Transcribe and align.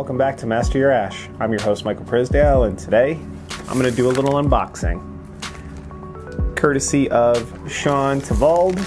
Welcome 0.00 0.16
back 0.16 0.38
to 0.38 0.46
Master 0.46 0.78
Your 0.78 0.92
Ash. 0.92 1.28
I'm 1.40 1.52
your 1.52 1.60
host, 1.60 1.84
Michael 1.84 2.06
Prisdale, 2.06 2.66
and 2.66 2.78
today 2.78 3.18
I'm 3.68 3.78
going 3.78 3.82
to 3.82 3.94
do 3.94 4.08
a 4.08 4.10
little 4.10 4.32
unboxing. 4.32 4.98
Courtesy 6.56 7.10
of 7.10 7.46
Sean 7.70 8.22
Tavald. 8.22 8.78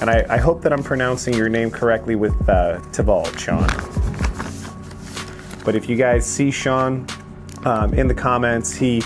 And 0.00 0.08
I, 0.08 0.24
I 0.30 0.36
hope 0.36 0.62
that 0.62 0.72
I'm 0.72 0.84
pronouncing 0.84 1.34
your 1.34 1.48
name 1.48 1.68
correctly 1.68 2.14
with 2.14 2.32
uh, 2.48 2.78
Tavald, 2.92 3.36
Sean. 3.36 3.66
But 5.64 5.74
if 5.74 5.88
you 5.88 5.96
guys 5.96 6.24
see 6.24 6.52
Sean 6.52 7.08
um, 7.64 7.92
in 7.92 8.06
the 8.06 8.14
comments, 8.14 8.72
he 8.72 9.02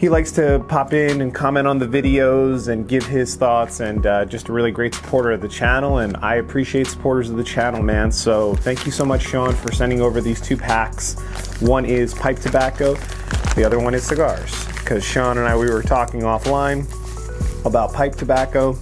he 0.00 0.08
likes 0.08 0.32
to 0.32 0.64
pop 0.66 0.94
in 0.94 1.20
and 1.20 1.34
comment 1.34 1.66
on 1.66 1.78
the 1.78 1.86
videos 1.86 2.68
and 2.68 2.88
give 2.88 3.04
his 3.04 3.36
thoughts 3.36 3.80
and 3.80 4.06
uh, 4.06 4.24
just 4.24 4.48
a 4.48 4.52
really 4.52 4.70
great 4.70 4.94
supporter 4.94 5.30
of 5.32 5.42
the 5.42 5.48
channel 5.48 5.98
and 5.98 6.16
i 6.22 6.36
appreciate 6.36 6.86
supporters 6.86 7.28
of 7.28 7.36
the 7.36 7.44
channel 7.44 7.82
man. 7.82 8.10
So 8.10 8.54
thank 8.54 8.86
you 8.86 8.92
so 8.92 9.04
much 9.04 9.20
sean 9.28 9.54
for 9.54 9.70
sending 9.72 10.00
over 10.00 10.22
these 10.22 10.40
two 10.40 10.56
packs. 10.56 11.20
One 11.60 11.84
is 11.84 12.14
pipe 12.14 12.38
tobacco 12.38 12.94
the 13.54 13.62
other 13.62 13.78
one 13.78 13.92
is 13.92 14.02
cigars. 14.02 14.66
Because 14.78 15.04
sean 15.04 15.36
and 15.36 15.46
i 15.46 15.54
we 15.54 15.70
were 15.70 15.82
talking 15.82 16.22
offline 16.22 16.86
about 17.66 17.92
pipe 17.92 18.14
tobacco 18.14 18.78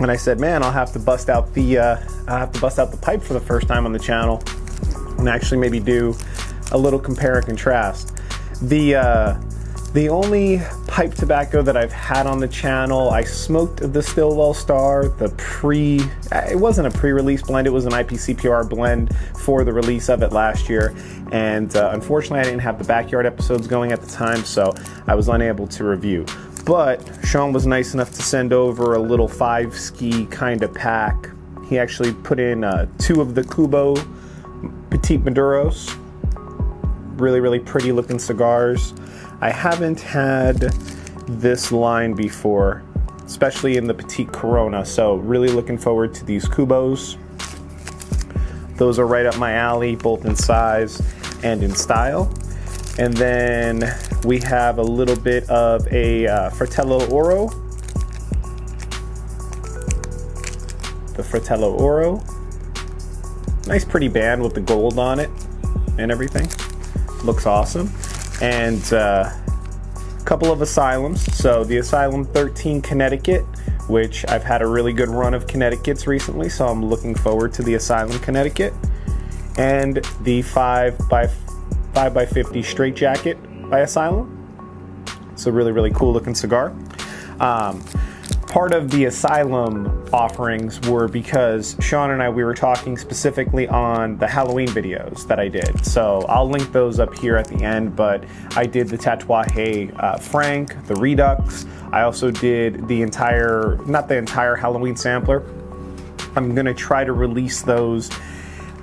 and 0.00 0.10
i 0.10 0.16
said 0.16 0.40
man 0.40 0.64
i'll 0.64 0.72
have 0.72 0.92
to 0.94 0.98
bust 0.98 1.30
out 1.30 1.54
the 1.54 1.78
uh, 1.78 1.96
i'll 2.26 2.38
have 2.38 2.50
to 2.50 2.60
bust 2.60 2.80
out 2.80 2.90
the 2.90 2.96
pipe 2.96 3.22
for 3.22 3.34
the 3.34 3.40
first 3.40 3.68
time 3.68 3.86
on 3.86 3.92
the 3.92 4.00
channel 4.00 4.42
and 5.18 5.28
actually 5.28 5.58
maybe 5.58 5.78
do 5.78 6.12
a 6.72 6.78
little 6.78 6.98
compare 6.98 7.36
and 7.36 7.46
contrast. 7.46 8.16
The 8.62 8.96
uh, 8.96 9.40
the 9.94 10.08
only 10.08 10.60
pipe 10.88 11.14
tobacco 11.14 11.62
that 11.62 11.76
I've 11.76 11.92
had 11.92 12.26
on 12.26 12.40
the 12.40 12.48
channel, 12.48 13.10
I 13.10 13.22
smoked 13.22 13.92
the 13.92 14.02
Stillwell 14.02 14.52
Star, 14.52 15.06
the 15.06 15.28
pre, 15.38 16.00
it 16.32 16.58
wasn't 16.58 16.88
a 16.88 16.98
pre-release 16.98 17.42
blend, 17.42 17.68
it 17.68 17.70
was 17.70 17.86
an 17.86 17.92
IPCPR 17.92 18.68
blend 18.68 19.16
for 19.38 19.62
the 19.62 19.72
release 19.72 20.08
of 20.08 20.24
it 20.24 20.32
last 20.32 20.68
year. 20.68 20.92
And 21.30 21.76
uh, 21.76 21.90
unfortunately, 21.92 22.40
I 22.40 22.42
didn't 22.42 22.62
have 22.62 22.76
the 22.76 22.84
backyard 22.84 23.24
episodes 23.24 23.68
going 23.68 23.92
at 23.92 24.00
the 24.00 24.08
time, 24.08 24.44
so 24.44 24.74
I 25.06 25.14
was 25.14 25.28
unable 25.28 25.68
to 25.68 25.84
review. 25.84 26.26
But 26.66 27.08
Sean 27.22 27.52
was 27.52 27.64
nice 27.64 27.94
enough 27.94 28.10
to 28.14 28.22
send 28.22 28.52
over 28.52 28.94
a 28.94 28.98
little 28.98 29.28
five 29.28 29.78
ski 29.78 30.26
kind 30.26 30.64
of 30.64 30.74
pack. 30.74 31.30
He 31.68 31.78
actually 31.78 32.14
put 32.14 32.40
in 32.40 32.64
uh, 32.64 32.88
two 32.98 33.20
of 33.20 33.36
the 33.36 33.44
Kubo 33.44 33.94
Petite 34.90 35.22
Maduros. 35.24 35.96
Really, 37.16 37.38
really 37.38 37.60
pretty 37.60 37.92
looking 37.92 38.18
cigars. 38.18 38.92
I 39.44 39.50
haven't 39.50 40.00
had 40.00 40.56
this 41.28 41.70
line 41.70 42.14
before, 42.14 42.82
especially 43.26 43.76
in 43.76 43.86
the 43.86 43.92
Petite 43.92 44.32
Corona, 44.32 44.86
so 44.86 45.16
really 45.16 45.48
looking 45.48 45.76
forward 45.76 46.14
to 46.14 46.24
these 46.24 46.48
Kubos. 46.48 47.18
Those 48.78 48.98
are 48.98 49.06
right 49.06 49.26
up 49.26 49.36
my 49.36 49.52
alley, 49.52 49.96
both 49.96 50.24
in 50.24 50.34
size 50.34 51.02
and 51.42 51.62
in 51.62 51.74
style. 51.74 52.32
And 52.96 53.14
then 53.18 53.94
we 54.24 54.38
have 54.38 54.78
a 54.78 54.82
little 54.82 55.14
bit 55.14 55.46
of 55.50 55.86
a 55.92 56.26
uh, 56.26 56.48
Fratello 56.48 57.06
Oro. 57.10 57.48
The 61.16 61.22
Fratello 61.22 61.74
Oro. 61.74 62.24
Nice 63.66 63.84
pretty 63.84 64.08
band 64.08 64.42
with 64.42 64.54
the 64.54 64.62
gold 64.62 64.98
on 64.98 65.20
it 65.20 65.28
and 65.98 66.10
everything. 66.10 66.48
Looks 67.26 67.44
awesome 67.44 67.92
and 68.44 68.92
uh, 68.92 69.30
a 69.96 70.24
couple 70.26 70.52
of 70.52 70.60
asylums. 70.60 71.22
So 71.34 71.64
the 71.64 71.78
Asylum 71.78 72.26
13 72.26 72.82
Connecticut, 72.82 73.42
which 73.88 74.26
I've 74.28 74.44
had 74.44 74.60
a 74.60 74.66
really 74.66 74.92
good 74.92 75.08
run 75.08 75.32
of 75.32 75.46
Connecticut's 75.46 76.06
recently, 76.06 76.50
so 76.50 76.66
I'm 76.66 76.84
looking 76.84 77.14
forward 77.14 77.54
to 77.54 77.62
the 77.62 77.74
Asylum 77.74 78.18
Connecticut, 78.18 78.74
and 79.56 80.04
the 80.20 80.42
5 80.42 81.08
by 81.08 81.26
5 81.94 82.12
by 82.12 82.26
50 82.26 82.62
Straight 82.62 82.94
Jacket 82.94 83.38
by 83.70 83.80
Asylum. 83.80 84.30
It's 85.32 85.46
a 85.46 85.52
really 85.52 85.72
really 85.72 85.90
cool 85.92 86.12
looking 86.12 86.34
cigar. 86.34 86.76
Um, 87.40 87.82
part 88.54 88.72
of 88.72 88.88
the 88.92 89.06
asylum 89.06 90.08
offerings 90.12 90.80
were 90.88 91.08
because 91.08 91.76
Sean 91.80 92.12
and 92.12 92.22
I 92.22 92.28
we 92.28 92.44
were 92.44 92.54
talking 92.54 92.96
specifically 92.96 93.66
on 93.66 94.16
the 94.18 94.28
Halloween 94.28 94.68
videos 94.68 95.26
that 95.26 95.40
I 95.40 95.48
did. 95.48 95.84
So 95.84 96.24
I'll 96.28 96.48
link 96.48 96.70
those 96.70 97.00
up 97.00 97.18
here 97.18 97.34
at 97.34 97.48
the 97.48 97.64
end. 97.64 97.96
But 97.96 98.22
I 98.54 98.64
did 98.64 98.86
the 98.86 98.96
Tatuaje 98.96 99.92
uh, 100.00 100.18
Frank, 100.18 100.86
the 100.86 100.94
Redux. 100.94 101.66
I 101.90 102.02
also 102.02 102.30
did 102.30 102.86
the 102.86 103.02
entire, 103.02 103.76
not 103.86 104.06
the 104.06 104.18
entire 104.18 104.54
Halloween 104.54 104.94
sampler. 104.94 105.42
I'm 106.36 106.54
gonna 106.54 106.72
try 106.72 107.02
to 107.02 107.12
release 107.12 107.60
those. 107.62 108.08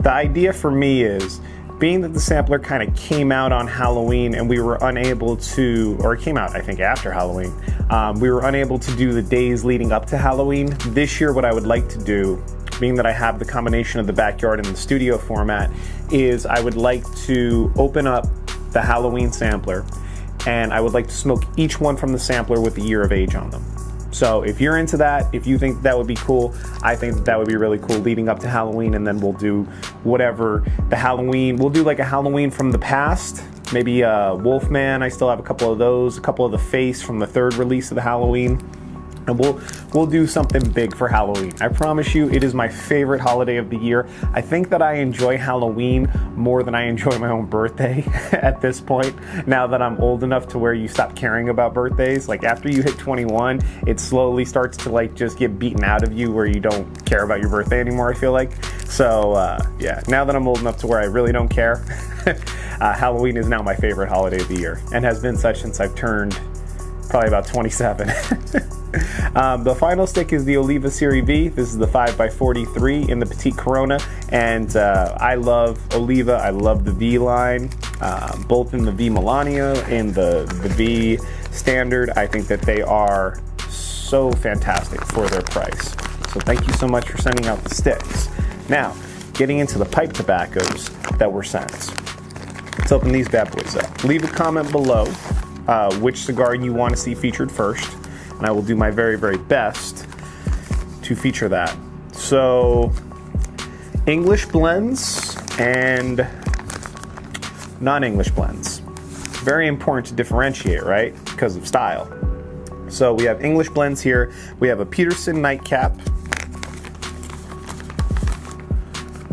The 0.01 0.11
idea 0.11 0.51
for 0.51 0.71
me 0.71 1.03
is 1.03 1.39
being 1.81 2.01
that 2.01 2.13
the 2.13 2.19
sampler 2.19 2.59
kind 2.59 2.87
of 2.87 2.95
came 2.95 3.31
out 3.31 3.51
on 3.51 3.65
Halloween 3.65 4.35
and 4.35 4.47
we 4.47 4.61
were 4.61 4.77
unable 4.81 5.35
to, 5.35 5.97
or 6.01 6.13
it 6.13 6.21
came 6.21 6.37
out, 6.37 6.55
I 6.55 6.61
think, 6.61 6.79
after 6.79 7.11
Halloween, 7.11 7.51
um, 7.89 8.19
we 8.19 8.29
were 8.29 8.45
unable 8.45 8.77
to 8.77 8.95
do 8.95 9.11
the 9.11 9.21
days 9.23 9.65
leading 9.65 9.91
up 9.91 10.05
to 10.05 10.17
Halloween. 10.17 10.77
This 10.89 11.19
year, 11.19 11.33
what 11.33 11.43
I 11.43 11.51
would 11.51 11.65
like 11.65 11.89
to 11.89 11.97
do, 11.97 12.41
being 12.79 12.93
that 12.95 13.07
I 13.07 13.11
have 13.11 13.39
the 13.39 13.45
combination 13.45 13.99
of 13.99 14.05
the 14.05 14.13
backyard 14.13 14.59
and 14.59 14.67
the 14.67 14.77
studio 14.77 15.17
format, 15.17 15.71
is 16.11 16.45
I 16.45 16.61
would 16.61 16.75
like 16.77 17.03
to 17.23 17.73
open 17.75 18.05
up 18.05 18.27
the 18.73 18.81
Halloween 18.81 19.31
sampler 19.31 19.83
and 20.45 20.71
I 20.71 20.81
would 20.81 20.93
like 20.93 21.07
to 21.07 21.13
smoke 21.13 21.43
each 21.57 21.79
one 21.79 21.97
from 21.97 22.13
the 22.13 22.19
sampler 22.19 22.61
with 22.61 22.75
the 22.75 22.83
year 22.83 23.01
of 23.01 23.11
age 23.11 23.33
on 23.33 23.49
them. 23.49 23.65
So 24.11 24.43
if 24.43 24.59
you're 24.59 24.77
into 24.77 24.97
that, 24.97 25.33
if 25.33 25.47
you 25.47 25.57
think 25.57 25.81
that 25.81 25.97
would 25.97 26.07
be 26.07 26.15
cool, 26.15 26.53
I 26.83 26.95
think 26.95 27.25
that, 27.25 27.37
would 27.39 27.47
be 27.47 27.55
really 27.55 27.79
cool 27.79 27.97
leading 27.97 28.29
up 28.29 28.39
to 28.39 28.47
Halloween, 28.47 28.93
and 28.93 29.07
then 29.07 29.19
we'll 29.19 29.33
do 29.33 29.63
whatever 30.03 30.63
the 30.89 30.95
Halloween. 30.95 31.55
We'll 31.55 31.69
do 31.69 31.83
like 31.83 31.99
a 31.99 32.03
Halloween 32.03 32.51
from 32.51 32.71
the 32.71 32.79
past, 32.79 33.43
maybe 33.73 34.01
a 34.01 34.35
Wolfman. 34.35 35.01
I 35.01 35.09
still 35.09 35.29
have 35.29 35.39
a 35.39 35.43
couple 35.43 35.71
of 35.71 35.79
those, 35.79 36.17
a 36.17 36.21
couple 36.21 36.45
of 36.45 36.51
the 36.51 36.59
face 36.59 37.01
from 37.01 37.19
the 37.19 37.27
third 37.27 37.55
release 37.55 37.89
of 37.89 37.95
the 37.95 38.01
Halloween 38.01 38.61
and 39.27 39.37
we'll 39.37 39.59
we'll 39.93 40.05
do 40.05 40.25
something 40.27 40.67
big 40.71 40.95
for 40.95 41.07
Halloween. 41.07 41.53
I 41.61 41.67
promise 41.67 42.13
you, 42.15 42.29
it 42.29 42.43
is 42.43 42.53
my 42.53 42.67
favorite 42.67 43.21
holiday 43.21 43.57
of 43.57 43.69
the 43.69 43.77
year. 43.77 44.07
I 44.33 44.41
think 44.41 44.69
that 44.69 44.81
I 44.81 44.95
enjoy 44.95 45.37
Halloween 45.37 46.11
more 46.35 46.63
than 46.63 46.75
I 46.75 46.83
enjoy 46.83 47.17
my 47.19 47.29
own 47.29 47.45
birthday 47.45 48.03
at 48.31 48.61
this 48.61 48.81
point. 48.81 49.15
Now 49.47 49.67
that 49.67 49.81
I'm 49.81 49.99
old 49.99 50.23
enough 50.23 50.47
to 50.49 50.59
where 50.59 50.73
you 50.73 50.87
stop 50.87 51.15
caring 51.15 51.49
about 51.49 51.73
birthdays, 51.73 52.27
like 52.27 52.43
after 52.43 52.69
you 52.69 52.81
hit 52.81 52.97
21, 52.97 53.61
it 53.87 53.99
slowly 53.99 54.45
starts 54.45 54.77
to 54.77 54.89
like 54.89 55.15
just 55.15 55.37
get 55.37 55.59
beaten 55.59 55.83
out 55.83 56.03
of 56.03 56.13
you 56.13 56.31
where 56.31 56.45
you 56.45 56.59
don't 56.59 57.05
care 57.05 57.23
about 57.23 57.39
your 57.41 57.49
birthday 57.49 57.79
anymore. 57.79 58.11
I 58.11 58.15
feel 58.15 58.31
like 58.31 58.51
so. 58.85 59.33
Uh, 59.33 59.59
yeah, 59.79 60.01
now 60.07 60.25
that 60.25 60.35
I'm 60.35 60.47
old 60.47 60.59
enough 60.59 60.77
to 60.77 60.87
where 60.87 60.99
I 60.99 61.05
really 61.05 61.31
don't 61.31 61.49
care, 61.49 61.83
uh, 62.81 62.93
Halloween 62.93 63.37
is 63.37 63.47
now 63.47 63.61
my 63.61 63.75
favorite 63.75 64.09
holiday 64.09 64.41
of 64.41 64.47
the 64.47 64.55
year 64.55 64.81
and 64.93 65.03
has 65.05 65.21
been 65.21 65.37
such 65.37 65.61
since 65.61 65.79
I've 65.79 65.95
turned 65.95 66.39
probably 67.09 67.27
about 67.27 67.45
27. 67.45 68.09
um, 69.35 69.63
the 69.63 69.75
final 69.75 70.05
stick 70.05 70.33
is 70.33 70.45
the 70.45 70.57
Oliva 70.57 70.89
Serie 70.89 71.21
V. 71.21 71.49
This 71.49 71.69
is 71.69 71.77
the 71.77 71.87
5x43 71.87 73.09
in 73.09 73.19
the 73.19 73.25
Petite 73.25 73.57
Corona, 73.57 73.99
and 74.29 74.75
uh, 74.75 75.15
I 75.19 75.35
love 75.35 75.79
Oliva. 75.93 76.33
I 76.33 76.49
love 76.49 76.85
the 76.85 76.91
V 76.91 77.17
line, 77.17 77.69
um, 78.01 78.43
both 78.47 78.73
in 78.73 78.83
the 78.83 78.91
V 78.91 79.09
Melanio 79.09 79.75
and 79.89 80.13
the, 80.13 80.43
the 80.61 80.69
V 80.69 81.19
Standard. 81.51 82.09
I 82.11 82.27
think 82.27 82.47
that 82.47 82.61
they 82.61 82.81
are 82.81 83.39
so 83.69 84.31
fantastic 84.31 85.03
for 85.05 85.27
their 85.27 85.41
price. 85.41 85.91
So 86.31 86.39
thank 86.39 86.65
you 86.67 86.73
so 86.73 86.87
much 86.87 87.09
for 87.09 87.17
sending 87.17 87.47
out 87.47 87.63
the 87.63 87.73
sticks. 87.73 88.29
Now, 88.69 88.95
getting 89.33 89.59
into 89.59 89.77
the 89.77 89.85
pipe 89.85 90.13
tobaccos 90.13 90.89
that 91.17 91.31
were 91.31 91.43
sent. 91.43 91.71
Let's 92.79 92.91
open 92.91 93.11
these 93.11 93.29
bad 93.29 93.51
boys 93.51 93.75
up. 93.75 94.03
Leave 94.03 94.23
a 94.23 94.27
comment 94.27 94.71
below 94.71 95.05
uh, 95.67 95.93
which 95.99 96.17
cigar 96.17 96.55
you 96.55 96.73
want 96.73 96.91
to 96.91 96.97
see 96.97 97.15
featured 97.15 97.51
first, 97.51 97.97
and 98.41 98.47
I 98.47 98.51
will 98.51 98.63
do 98.63 98.75
my 98.75 98.89
very, 98.89 99.19
very 99.19 99.37
best 99.37 100.07
to 101.03 101.15
feature 101.15 101.47
that. 101.49 101.77
So, 102.11 102.91
English 104.07 104.47
blends 104.47 105.37
and 105.59 106.27
non 107.79 108.03
English 108.03 108.31
blends. 108.31 108.79
Very 109.43 109.67
important 109.67 110.07
to 110.07 110.15
differentiate, 110.15 110.81
right? 110.81 111.13
Because 111.25 111.55
of 111.55 111.67
style. 111.67 112.11
So, 112.89 113.13
we 113.13 113.25
have 113.25 113.45
English 113.45 113.69
blends 113.69 114.01
here. 114.01 114.33
We 114.59 114.67
have 114.69 114.79
a 114.79 114.87
Peterson 114.87 115.39
nightcap, 115.39 115.95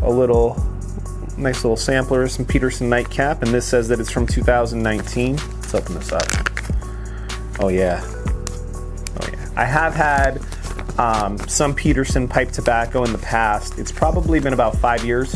a 0.03 0.11
little 0.11 0.63
nice 1.39 1.65
little 1.65 1.79
sampler, 1.79 2.29
some 2.29 2.45
Peterson 2.45 2.91
nightcap, 2.91 3.41
and 3.41 3.55
this 3.55 3.65
says 3.65 3.89
that 3.89 4.01
it's 4.01 4.11
from 4.11 4.27
2019. 4.27 5.37
Let's 5.37 5.75
open 5.75 5.95
this 5.95 6.13
up. 6.13 6.27
Oh 7.59 7.69
yeah. 7.69 8.18
I 9.59 9.65
have 9.65 9.93
had 9.93 10.41
um, 11.01 11.37
some 11.49 11.75
Peterson 11.75 12.29
pipe 12.29 12.53
tobacco 12.53 13.03
in 13.03 13.11
the 13.11 13.19
past. 13.19 13.77
It's 13.77 13.91
probably 13.91 14.39
been 14.39 14.53
about 14.53 14.77
five 14.77 15.05
years, 15.05 15.35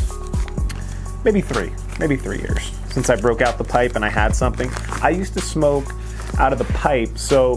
maybe 1.24 1.40
three, 1.40 1.72
maybe 1.98 2.16
three 2.16 2.38
years 2.38 2.70
since 2.92 3.10
I 3.10 3.16
broke 3.16 3.42
out 3.42 3.58
the 3.58 3.64
pipe 3.64 3.96
and 3.96 4.04
I 4.04 4.10
had 4.10 4.36
something. 4.36 4.70
I 5.02 5.10
used 5.10 5.34
to 5.34 5.40
smoke 5.40 5.92
out 6.38 6.52
of 6.52 6.60
the 6.60 6.72
pipe, 6.72 7.18
so 7.18 7.56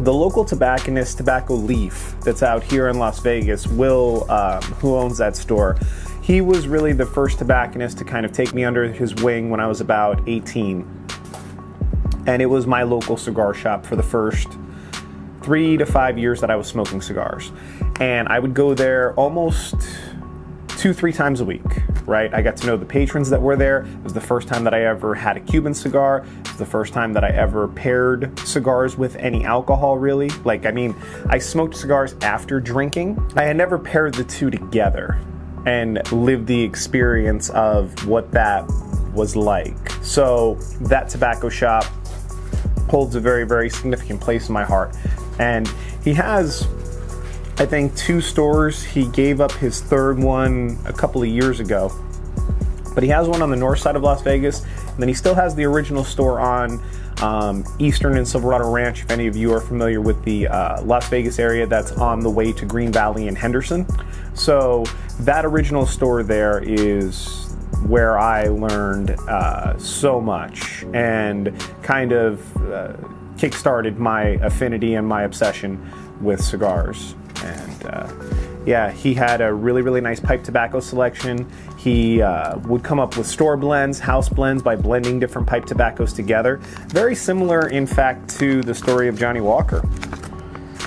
the 0.00 0.12
local 0.12 0.44
tobacconist, 0.44 1.18
Tobacco 1.18 1.54
Leaf, 1.54 2.16
that's 2.24 2.42
out 2.42 2.64
here 2.64 2.88
in 2.88 2.98
Las 2.98 3.20
Vegas, 3.20 3.68
Will, 3.68 4.28
um, 4.28 4.60
who 4.80 4.96
owns 4.96 5.16
that 5.18 5.36
store, 5.36 5.78
he 6.22 6.40
was 6.40 6.66
really 6.66 6.92
the 6.92 7.06
first 7.06 7.38
tobacconist 7.38 7.98
to 7.98 8.04
kind 8.04 8.26
of 8.26 8.32
take 8.32 8.52
me 8.52 8.64
under 8.64 8.90
his 8.90 9.14
wing 9.16 9.48
when 9.48 9.60
I 9.60 9.68
was 9.68 9.80
about 9.80 10.28
18. 10.28 11.06
And 12.26 12.42
it 12.42 12.46
was 12.46 12.66
my 12.66 12.82
local 12.82 13.16
cigar 13.16 13.54
shop 13.54 13.86
for 13.86 13.94
the 13.94 14.02
first 14.02 14.48
three 15.48 15.78
to 15.78 15.86
five 15.86 16.18
years 16.18 16.42
that 16.42 16.50
I 16.50 16.56
was 16.56 16.66
smoking 16.66 17.00
cigars. 17.00 17.52
And 18.00 18.28
I 18.28 18.38
would 18.38 18.52
go 18.52 18.74
there 18.74 19.14
almost 19.14 19.76
two, 20.76 20.92
three 20.92 21.10
times 21.10 21.40
a 21.40 21.44
week, 21.46 21.64
right? 22.04 22.34
I 22.34 22.42
got 22.42 22.58
to 22.58 22.66
know 22.66 22.76
the 22.76 22.84
patrons 22.84 23.30
that 23.30 23.40
were 23.40 23.56
there. 23.56 23.86
It 23.86 24.04
was 24.04 24.12
the 24.12 24.20
first 24.20 24.46
time 24.46 24.62
that 24.64 24.74
I 24.74 24.84
ever 24.84 25.14
had 25.14 25.38
a 25.38 25.40
Cuban 25.40 25.72
cigar. 25.72 26.18
It 26.40 26.48
was 26.48 26.58
the 26.58 26.66
first 26.66 26.92
time 26.92 27.14
that 27.14 27.24
I 27.24 27.30
ever 27.30 27.66
paired 27.66 28.38
cigars 28.40 28.98
with 28.98 29.16
any 29.16 29.46
alcohol, 29.46 29.96
really. 29.96 30.28
Like, 30.44 30.66
I 30.66 30.70
mean, 30.70 30.94
I 31.30 31.38
smoked 31.38 31.74
cigars 31.74 32.14
after 32.20 32.60
drinking. 32.60 33.18
I 33.34 33.44
had 33.44 33.56
never 33.56 33.78
paired 33.78 34.12
the 34.12 34.24
two 34.24 34.50
together 34.50 35.18
and 35.64 36.12
lived 36.12 36.46
the 36.46 36.62
experience 36.62 37.48
of 37.48 38.06
what 38.06 38.30
that 38.32 38.70
was 39.14 39.34
like. 39.34 39.92
So, 40.02 40.56
that 40.82 41.08
tobacco 41.08 41.48
shop 41.48 41.84
holds 42.90 43.14
a 43.14 43.20
very, 43.20 43.46
very 43.46 43.70
significant 43.70 44.20
place 44.20 44.48
in 44.48 44.52
my 44.52 44.64
heart. 44.64 44.94
And 45.38 45.68
he 46.02 46.14
has 46.14 46.66
I 47.60 47.66
think, 47.66 47.96
two 47.96 48.20
stores. 48.20 48.84
He 48.84 49.08
gave 49.08 49.40
up 49.40 49.50
his 49.52 49.80
third 49.80 50.18
one 50.18 50.78
a 50.84 50.92
couple 50.92 51.22
of 51.22 51.28
years 51.28 51.58
ago. 51.58 51.92
But 52.94 53.02
he 53.02 53.08
has 53.08 53.26
one 53.26 53.42
on 53.42 53.50
the 53.50 53.56
north 53.56 53.80
side 53.80 53.96
of 53.96 54.02
Las 54.02 54.22
Vegas, 54.22 54.64
and 54.64 54.98
then 54.98 55.08
he 55.08 55.14
still 55.14 55.34
has 55.34 55.56
the 55.56 55.64
original 55.64 56.04
store 56.04 56.38
on 56.38 56.80
um, 57.20 57.64
Eastern 57.80 58.16
and 58.16 58.26
Silverado 58.26 58.70
Ranch. 58.70 59.02
If 59.02 59.10
any 59.10 59.26
of 59.26 59.36
you 59.36 59.52
are 59.52 59.60
familiar 59.60 60.00
with 60.00 60.22
the 60.24 60.46
uh, 60.46 60.82
Las 60.82 61.08
Vegas 61.08 61.40
area, 61.40 61.66
that's 61.66 61.90
on 61.92 62.20
the 62.20 62.30
way 62.30 62.52
to 62.52 62.64
Green 62.64 62.92
Valley 62.92 63.26
and 63.26 63.36
Henderson. 63.36 63.86
So 64.34 64.84
that 65.20 65.44
original 65.44 65.84
store 65.84 66.22
there 66.22 66.60
is 66.62 67.46
where 67.86 68.18
I 68.18 68.44
learned 68.46 69.10
uh, 69.10 69.76
so 69.78 70.20
much 70.20 70.84
and 70.94 71.52
kind 71.82 72.12
of 72.12 72.56
uh, 72.56 72.96
kickstarted 73.38 73.96
my 73.96 74.22
affinity 74.42 74.94
and 74.94 75.06
my 75.06 75.22
obsession 75.22 75.80
with 76.20 76.42
cigars. 76.42 77.14
And 77.44 77.86
uh, 77.86 78.12
yeah, 78.66 78.90
he 78.90 79.14
had 79.14 79.40
a 79.40 79.52
really, 79.52 79.80
really 79.80 80.00
nice 80.00 80.20
pipe 80.20 80.42
tobacco 80.42 80.80
selection. 80.80 81.50
He 81.78 82.20
uh, 82.20 82.58
would 82.60 82.82
come 82.82 82.98
up 82.98 83.16
with 83.16 83.26
store 83.26 83.56
blends, 83.56 83.98
house 84.00 84.28
blends 84.28 84.62
by 84.62 84.76
blending 84.76 85.20
different 85.20 85.46
pipe 85.46 85.64
tobaccos 85.64 86.12
together. 86.12 86.56
Very 86.88 87.14
similar, 87.14 87.68
in 87.68 87.86
fact, 87.86 88.28
to 88.40 88.62
the 88.62 88.74
story 88.74 89.08
of 89.08 89.18
Johnnie 89.18 89.40
Walker 89.40 89.82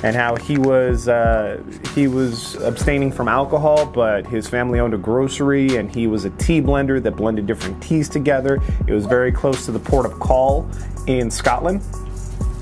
and 0.04 0.16
how 0.16 0.36
he 0.36 0.58
was 0.58 1.08
uh, 1.08 1.62
he 1.94 2.08
was 2.08 2.56
abstaining 2.56 3.12
from 3.12 3.28
alcohol, 3.28 3.86
but 3.86 4.26
his 4.26 4.48
family 4.48 4.80
owned 4.80 4.94
a 4.94 4.98
grocery, 4.98 5.78
and 5.78 5.94
he 5.94 6.08
was 6.08 6.26
a 6.26 6.30
tea 6.32 6.62
blender 6.62 7.02
that 7.02 7.16
blended 7.16 7.46
different 7.46 7.82
teas 7.82 8.10
together. 8.10 8.60
It 8.88 8.94
was 8.94 9.06
very 9.06 9.32
close 9.32 9.66
to 9.66 9.72
the 9.72 9.80
port 9.80 10.06
of 10.06 10.20
call 10.20 10.70
in 11.08 11.30
Scotland, 11.30 11.82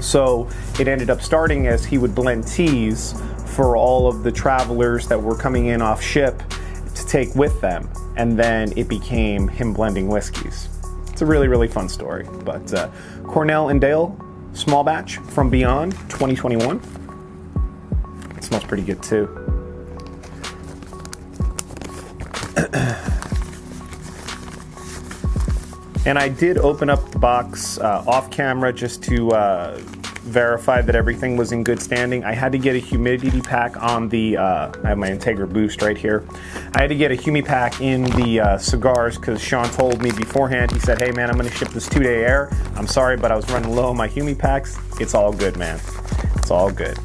so 0.01 0.49
it 0.79 0.87
ended 0.87 1.09
up 1.09 1.21
starting 1.21 1.67
as 1.67 1.85
he 1.85 1.97
would 1.97 2.15
blend 2.15 2.47
teas 2.47 3.13
for 3.45 3.75
all 3.75 4.07
of 4.07 4.23
the 4.23 4.31
travelers 4.31 5.07
that 5.07 5.21
were 5.21 5.35
coming 5.35 5.67
in 5.67 5.81
off 5.81 6.01
ship 6.01 6.41
to 6.95 7.05
take 7.05 7.33
with 7.35 7.59
them. 7.61 7.89
And 8.15 8.37
then 8.37 8.73
it 8.77 8.87
became 8.87 9.47
him 9.47 9.73
blending 9.73 10.07
whiskeys. 10.07 10.69
It's 11.11 11.21
a 11.21 11.25
really, 11.25 11.47
really 11.47 11.67
fun 11.67 11.89
story. 11.89 12.25
But 12.45 12.73
uh, 12.73 12.89
Cornell 13.23 13.69
and 13.69 13.81
Diehl, 13.81 14.17
small 14.55 14.83
batch 14.83 15.17
from 15.17 15.49
Beyond 15.49 15.91
2021. 16.09 16.81
It 18.37 18.43
smells 18.43 18.63
pretty 18.63 18.83
good 18.83 19.01
too. 19.03 19.48
And 26.05 26.17
I 26.17 26.29
did 26.29 26.57
open 26.57 26.89
up 26.89 27.11
the 27.11 27.19
box 27.19 27.77
uh, 27.79 28.03
off 28.07 28.31
camera 28.31 28.71
just 28.71 29.03
to 29.03 29.31
uh, 29.31 29.77
verified 30.21 30.85
that 30.85 30.95
everything 30.95 31.35
was 31.37 31.51
in 31.51 31.63
good 31.63 31.81
standing. 31.81 32.23
I 32.23 32.33
had 32.33 32.51
to 32.51 32.57
get 32.57 32.75
a 32.75 32.79
humidity 32.79 33.41
pack 33.41 33.81
on 33.81 34.09
the, 34.09 34.37
uh, 34.37 34.71
I 34.83 34.89
have 34.89 34.97
my 34.97 35.09
Integra 35.09 35.51
Boost 35.51 35.81
right 35.81 35.97
here. 35.97 36.25
I 36.73 36.81
had 36.81 36.89
to 36.89 36.95
get 36.95 37.11
a 37.11 37.15
Humi 37.15 37.41
pack 37.41 37.81
in 37.81 38.03
the 38.03 38.39
uh, 38.39 38.57
cigars 38.57 39.17
because 39.17 39.41
Sean 39.41 39.69
told 39.69 40.01
me 40.01 40.11
beforehand, 40.11 40.71
he 40.71 40.79
said, 40.79 41.01
hey 41.01 41.11
man, 41.11 41.29
I'm 41.29 41.37
gonna 41.37 41.51
ship 41.51 41.69
this 41.69 41.87
two 41.87 42.01
day 42.01 42.23
air. 42.23 42.49
I'm 42.75 42.87
sorry, 42.87 43.17
but 43.17 43.31
I 43.31 43.35
was 43.35 43.49
running 43.49 43.75
low 43.75 43.89
on 43.89 43.97
my 43.97 44.07
Humi 44.07 44.35
packs. 44.35 44.77
It's 44.99 45.13
all 45.13 45.33
good, 45.33 45.57
man. 45.57 45.79
It's 46.35 46.51
all 46.51 46.71
good. 46.71 46.97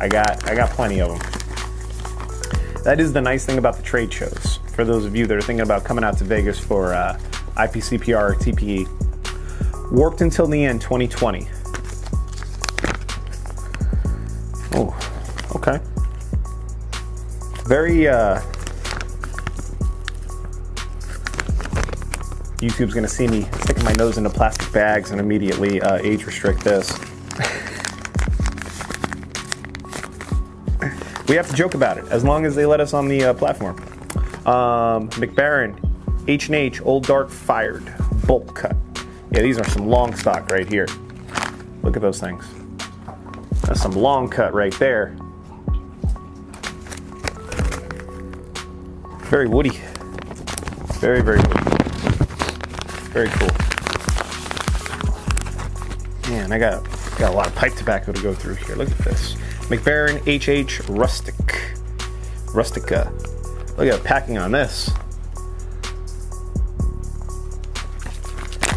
I 0.00 0.08
got, 0.08 0.48
I 0.48 0.54
got 0.54 0.70
plenty 0.70 1.00
of 1.00 1.10
them. 1.10 2.82
That 2.84 2.98
is 2.98 3.12
the 3.12 3.20
nice 3.20 3.44
thing 3.44 3.58
about 3.58 3.76
the 3.76 3.82
trade 3.82 4.12
shows. 4.12 4.58
For 4.74 4.84
those 4.84 5.04
of 5.04 5.14
you 5.14 5.26
that 5.26 5.36
are 5.36 5.42
thinking 5.42 5.60
about 5.62 5.84
coming 5.84 6.02
out 6.02 6.18
to 6.18 6.24
Vegas 6.24 6.58
for 6.58 6.94
uh, 6.94 7.18
IPCPR 7.56 8.34
TPE, 8.36 8.86
Warped 9.92 10.20
Until 10.20 10.46
the 10.46 10.64
End 10.64 10.80
2020. 10.80 11.48
Oh, 14.74 14.96
okay. 15.56 15.78
Very, 17.66 18.08
uh, 18.08 18.40
YouTube's 22.62 22.94
gonna 22.94 23.08
see 23.08 23.26
me 23.26 23.42
sticking 23.62 23.84
my 23.84 23.92
nose 23.94 24.18
into 24.18 24.30
plastic 24.30 24.72
bags 24.72 25.10
and 25.10 25.20
immediately 25.20 25.82
uh, 25.82 25.96
age 25.96 26.24
restrict 26.26 26.60
this. 26.62 26.92
we 31.28 31.34
have 31.34 31.48
to 31.50 31.54
joke 31.56 31.74
about 31.74 31.98
it 31.98 32.04
as 32.06 32.22
long 32.22 32.46
as 32.46 32.54
they 32.54 32.64
let 32.64 32.78
us 32.78 32.94
on 32.94 33.08
the 33.08 33.24
uh, 33.24 33.34
platform. 33.34 33.76
Um, 34.46 35.10
Mac 35.18 35.30
Baren, 35.30 35.76
H&H 36.28 36.80
Old 36.82 37.06
Dark 37.06 37.30
Fired 37.30 37.92
Bolt 38.26 38.54
Cut. 38.54 38.76
Yeah, 39.32 39.42
these 39.42 39.58
are 39.58 39.68
some 39.68 39.86
long 39.86 40.14
stock 40.14 40.50
right 40.50 40.68
here. 40.68 40.86
Look 41.82 41.96
at 41.96 42.02
those 42.02 42.20
things. 42.20 42.44
That's 43.62 43.80
some 43.80 43.92
long 43.92 44.28
cut 44.28 44.52
right 44.54 44.74
there. 44.78 45.16
Very 49.22 49.48
woody. 49.48 49.80
Very, 51.00 51.22
very 51.22 51.38
woody. 51.38 51.60
Very 53.10 53.28
cool. 53.28 53.48
Man, 56.30 56.52
I 56.52 56.58
got 56.58 56.84
got 57.18 57.32
a 57.32 57.36
lot 57.36 57.46
of 57.46 57.54
pipe 57.54 57.74
tobacco 57.74 58.12
to 58.12 58.22
go 58.22 58.34
through 58.34 58.54
here. 58.56 58.76
Look 58.76 58.90
at 58.90 58.98
this. 58.98 59.36
Mac 59.70 59.80
Baren 59.80 60.20
HH 60.26 60.88
Rustic. 60.88 61.72
Rustica. 62.54 63.12
Look 63.78 63.88
at 63.88 63.98
the 63.98 64.04
packing 64.04 64.38
on 64.38 64.52
this. 64.52 64.90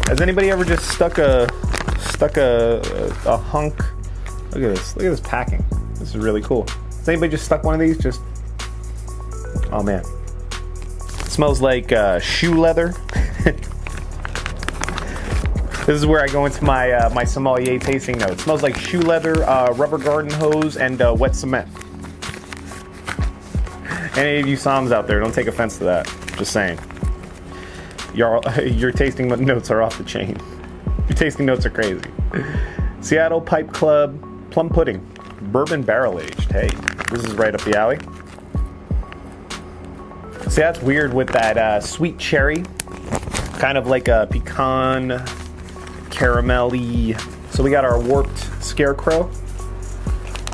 Has 0.08 0.20
anybody 0.20 0.50
ever 0.50 0.64
just 0.64 0.88
stuck 0.88 1.18
a 1.18 1.48
stuck 2.00 2.36
a, 2.36 2.80
a, 3.26 3.36
hunk 3.36 3.76
Look 4.56 4.64
at 4.64 4.74
this. 4.74 4.96
Look 4.96 5.04
at 5.04 5.10
this 5.10 5.20
packing. 5.20 5.62
This 5.98 6.14
is 6.14 6.16
really 6.16 6.40
cool. 6.40 6.66
Has 6.88 7.08
anybody 7.08 7.32
just 7.32 7.44
stuck 7.44 7.62
one 7.62 7.74
of 7.74 7.80
these? 7.80 7.98
Just. 7.98 8.22
Oh 9.70 9.82
man. 9.82 10.02
It 10.02 11.30
smells 11.30 11.60
like 11.60 11.92
uh, 11.92 12.20
shoe 12.20 12.54
leather. 12.54 12.94
this 15.84 15.88
is 15.88 16.06
where 16.06 16.22
I 16.22 16.28
go 16.28 16.46
into 16.46 16.64
my 16.64 16.92
uh, 16.92 17.10
my 17.10 17.24
sommelier 17.24 17.78
tasting 17.78 18.16
notes. 18.16 18.32
It 18.32 18.40
smells 18.40 18.62
like 18.62 18.78
shoe 18.78 19.00
leather, 19.00 19.44
uh, 19.44 19.72
rubber 19.74 19.98
garden 19.98 20.30
hose, 20.32 20.78
and 20.78 21.02
uh, 21.02 21.14
wet 21.18 21.36
cement. 21.36 21.68
Any 24.16 24.40
of 24.40 24.46
you 24.46 24.56
somms 24.56 24.90
out 24.90 25.06
there, 25.06 25.20
don't 25.20 25.34
take 25.34 25.48
offense 25.48 25.76
to 25.78 25.84
that. 25.84 26.06
Just 26.38 26.52
saying. 26.52 26.78
Your, 28.16 28.40
your 28.64 28.90
tasting 28.90 29.28
notes 29.28 29.70
are 29.70 29.82
off 29.82 29.98
the 29.98 30.04
chain. 30.04 30.36
Your 31.08 31.16
tasting 31.16 31.46
notes 31.46 31.64
are 31.66 31.70
crazy. 31.70 32.00
Seattle 33.00 33.40
Pipe 33.40 33.72
Club 33.72 34.20
plum 34.50 34.70
pudding, 34.70 35.06
bourbon 35.52 35.82
barrel 35.82 36.18
aged. 36.18 36.50
Hey, 36.50 36.70
this 37.10 37.22
is 37.24 37.34
right 37.34 37.54
up 37.54 37.60
the 37.62 37.76
alley. 37.76 37.98
See, 40.48 40.62
that's 40.62 40.80
weird 40.80 41.12
with 41.12 41.28
that 41.28 41.58
uh, 41.58 41.80
sweet 41.80 42.18
cherry, 42.18 42.64
kind 43.58 43.76
of 43.76 43.86
like 43.86 44.08
a 44.08 44.26
pecan 44.30 45.10
caramelly. 46.08 47.20
So 47.52 47.62
we 47.62 47.70
got 47.70 47.84
our 47.84 48.00
warped 48.00 48.38
scarecrow, 48.64 49.30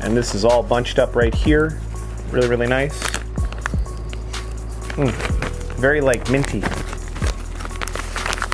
and 0.01 0.17
this 0.17 0.35
is 0.35 0.43
all 0.43 0.63
bunched 0.63 0.99
up 0.99 1.15
right 1.15 1.33
here. 1.33 1.79
Really, 2.29 2.49
really 2.49 2.67
nice. 2.67 2.99
Mm, 4.93 5.11
very 5.77 6.01
like 6.01 6.29
minty, 6.29 6.61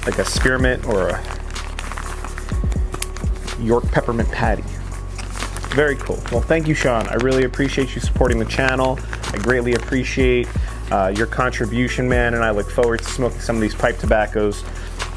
like 0.09 0.17
a 0.17 0.25
spearmint 0.25 0.83
or 0.87 1.09
a 1.09 1.23
York 3.61 3.83
peppermint 3.91 4.31
patty. 4.31 4.63
Very 5.75 5.95
cool. 5.97 6.19
Well, 6.31 6.41
thank 6.41 6.67
you, 6.67 6.73
Sean. 6.73 7.07
I 7.07 7.13
really 7.15 7.43
appreciate 7.43 7.93
you 7.93 8.01
supporting 8.01 8.39
the 8.39 8.45
channel. 8.45 8.97
I 9.31 9.37
greatly 9.37 9.75
appreciate 9.75 10.47
uh, 10.89 11.13
your 11.15 11.27
contribution, 11.27 12.09
man, 12.09 12.33
and 12.33 12.43
I 12.43 12.49
look 12.49 12.71
forward 12.71 13.03
to 13.03 13.05
smoking 13.05 13.39
some 13.39 13.57
of 13.57 13.61
these 13.61 13.75
pipe 13.75 13.99
tobaccos 13.99 14.63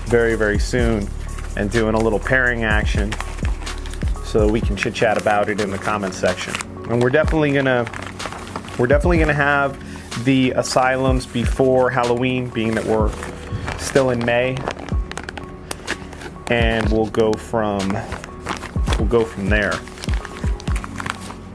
very, 0.04 0.34
very 0.34 0.58
soon 0.58 1.08
and 1.56 1.70
doing 1.70 1.94
a 1.94 1.98
little 1.98 2.20
pairing 2.20 2.64
action 2.64 3.14
so 4.24 4.46
we 4.46 4.60
can 4.60 4.76
chit 4.76 4.94
chat 4.94 5.18
about 5.18 5.48
it 5.48 5.62
in 5.62 5.70
the 5.70 5.78
comments 5.78 6.18
section. 6.18 6.52
And 6.90 7.02
we're 7.02 7.08
definitely 7.08 7.52
gonna 7.52 7.86
we're 8.78 8.88
definitely 8.88 9.20
gonna 9.20 9.32
have 9.32 9.74
the 10.26 10.50
asylums 10.50 11.24
before 11.24 11.88
Halloween, 11.88 12.50
being 12.50 12.74
that 12.74 12.84
we're 12.84 13.10
still 13.78 14.10
in 14.10 14.24
May, 14.24 14.56
and 16.52 16.86
we'll 16.92 17.06
go 17.06 17.32
from 17.32 17.96
we'll 18.98 19.08
go 19.08 19.24
from 19.24 19.48
there. 19.48 19.72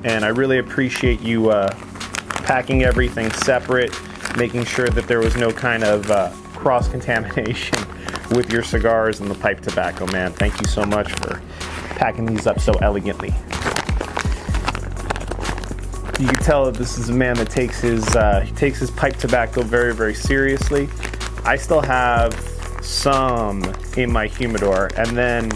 And 0.04 0.26
I 0.26 0.30
really 0.30 0.58
appreciate 0.58 1.20
you 1.22 1.52
uh, 1.52 1.72
packing 2.30 2.84
everything 2.84 3.32
separate, 3.34 3.96
making 4.38 4.66
sure 4.66 4.90
that 4.90 5.08
there 5.08 5.20
was 5.20 5.36
no 5.36 5.52
kind 5.52 5.84
of 5.84 6.10
uh, 6.10 6.32
cross 6.56 6.88
contamination 6.88 7.78
with 8.32 8.52
your 8.52 8.64
cigars 8.64 9.20
and 9.20 9.30
the 9.30 9.36
pipe 9.36 9.62
tobacco, 9.62 10.08
man. 10.08 10.34
Thank 10.34 10.60
you 10.60 10.66
so 10.66 10.84
much 10.84 11.12
for 11.14 11.40
packing 11.92 12.26
these 12.26 12.48
up 12.48 12.60
so 12.60 12.74
elegantly. 12.82 13.30
You 16.20 16.26
can 16.26 16.44
tell 16.44 16.66
that 16.66 16.74
this 16.74 16.98
is 16.98 17.10
a 17.10 17.14
man 17.14 17.36
that 17.36 17.52
takes 17.52 17.82
his 17.82 18.04
uh, 18.16 18.48
takes 18.56 18.80
his 18.80 18.90
pipe 18.90 19.18
tobacco 19.18 19.62
very 19.62 19.94
very 19.94 20.16
seriously. 20.16 20.90
I 21.46 21.56
still 21.56 21.82
have 21.82 22.47
some 22.88 23.64
in 23.98 24.12
my 24.12 24.28
humidor, 24.28 24.90
and 24.96 25.16
then 25.18 25.52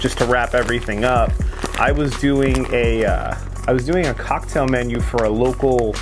just 0.00 0.18
to 0.18 0.26
wrap 0.26 0.54
everything 0.54 1.04
up, 1.04 1.32
I 1.78 1.92
was 1.92 2.12
doing 2.18 2.66
a 2.72 3.04
uh, 3.04 3.34
I 3.66 3.72
was 3.72 3.86
doing 3.86 4.06
a 4.06 4.14
cocktail 4.14 4.66
menu 4.66 5.00
for 5.00 5.24
a 5.24 5.30
local 5.30 5.94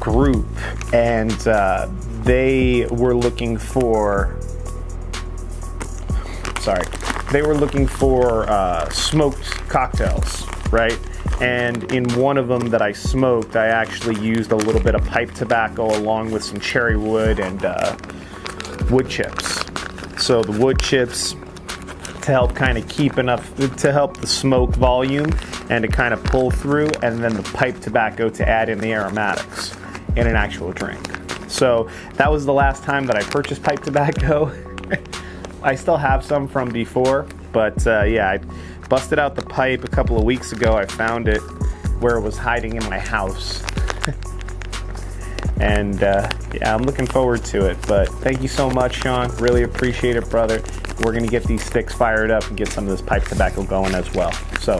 group, 0.00 0.46
and 0.92 1.46
uh, 1.46 1.88
they 2.22 2.86
were 2.90 3.14
looking 3.14 3.58
for 3.58 4.38
sorry, 6.60 6.86
they 7.32 7.42
were 7.42 7.56
looking 7.56 7.86
for 7.86 8.48
uh, 8.48 8.88
smoked 8.90 9.50
cocktails, 9.68 10.46
right? 10.70 10.98
And 11.40 11.90
in 11.92 12.04
one 12.14 12.38
of 12.38 12.46
them 12.46 12.68
that 12.70 12.80
I 12.82 12.92
smoked, 12.92 13.56
I 13.56 13.66
actually 13.66 14.20
used 14.20 14.52
a 14.52 14.56
little 14.56 14.80
bit 14.80 14.94
of 14.94 15.04
pipe 15.04 15.32
tobacco 15.32 15.96
along 15.98 16.30
with 16.30 16.44
some 16.44 16.60
cherry 16.60 16.96
wood 16.96 17.40
and 17.40 17.64
uh, 17.64 17.96
wood 18.92 19.08
chips. 19.08 19.64
So 20.22 20.42
the 20.42 20.52
wood 20.52 20.78
chips 20.78 21.34
to 22.22 22.30
help 22.30 22.54
kind 22.54 22.78
of 22.78 22.86
keep 22.88 23.18
enough 23.18 23.56
to 23.78 23.92
help 23.92 24.18
the 24.18 24.26
smoke 24.26 24.70
volume 24.76 25.32
and 25.70 25.82
to 25.82 25.88
kind 25.88 26.14
of 26.14 26.22
pull 26.24 26.50
through, 26.50 26.90
and 27.02 27.24
then 27.24 27.34
the 27.34 27.42
pipe 27.42 27.80
tobacco 27.80 28.28
to 28.28 28.48
add 28.48 28.68
in 28.68 28.78
the 28.78 28.92
aromatics 28.92 29.74
in 30.16 30.26
an 30.26 30.36
actual 30.36 30.72
drink. 30.72 31.00
So 31.48 31.88
that 32.14 32.30
was 32.30 32.44
the 32.44 32.52
last 32.52 32.84
time 32.84 33.06
that 33.06 33.16
I 33.16 33.22
purchased 33.22 33.62
pipe 33.62 33.82
tobacco. 33.82 34.52
I 35.62 35.74
still 35.74 35.96
have 35.96 36.24
some 36.24 36.46
from 36.46 36.68
before, 36.68 37.26
but 37.52 37.86
uh, 37.86 38.02
yeah, 38.02 38.30
I 38.30 38.38
busted 38.88 39.18
out 39.18 39.34
the 39.34 39.42
pipe 39.42 39.84
a 39.84 39.88
couple 39.88 40.18
of 40.18 40.24
weeks 40.24 40.52
ago. 40.52 40.74
I 40.74 40.86
found 40.86 41.28
it 41.28 41.40
where 42.00 42.16
it 42.16 42.20
was 42.20 42.36
hiding 42.36 42.76
in 42.76 42.84
my 42.90 42.98
house. 42.98 43.64
and 45.62 46.02
uh, 46.02 46.28
yeah, 46.52 46.74
I'm 46.74 46.82
looking 46.82 47.06
forward 47.06 47.44
to 47.46 47.66
it. 47.66 47.78
But 47.86 48.08
thank 48.08 48.42
you 48.42 48.48
so 48.48 48.68
much, 48.68 48.96
Sean. 48.96 49.30
Really 49.36 49.62
appreciate 49.62 50.16
it, 50.16 50.28
brother. 50.28 50.62
We're 50.98 51.12
going 51.12 51.24
to 51.24 51.30
get 51.30 51.44
these 51.44 51.64
sticks 51.64 51.94
fired 51.94 52.30
up 52.30 52.46
and 52.48 52.56
get 52.56 52.68
some 52.68 52.84
of 52.84 52.90
this 52.90 53.00
pipe 53.00 53.24
tobacco 53.24 53.62
going 53.62 53.94
as 53.94 54.12
well. 54.12 54.32
So 54.60 54.78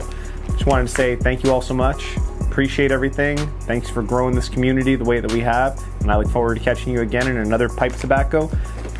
just 0.48 0.66
wanted 0.66 0.88
to 0.88 0.94
say 0.94 1.16
thank 1.16 1.44
you 1.44 1.52
all 1.52 1.62
so 1.62 1.74
much. 1.74 2.16
Appreciate 2.40 2.90
everything. 2.90 3.38
Thanks 3.60 3.88
for 3.88 4.02
growing 4.02 4.34
this 4.34 4.48
community 4.48 4.96
the 4.96 5.04
way 5.04 5.20
that 5.20 5.32
we 5.32 5.40
have. 5.40 5.82
And 6.00 6.10
I 6.10 6.16
look 6.16 6.28
forward 6.28 6.56
to 6.58 6.60
catching 6.60 6.92
you 6.92 7.00
again 7.00 7.28
in 7.28 7.36
another 7.36 7.68
pipe 7.68 7.94
tobacco 7.94 8.50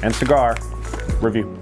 and 0.03 0.15
cigar 0.15 0.57
review. 1.21 1.62